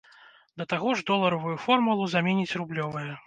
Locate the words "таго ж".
0.71-1.05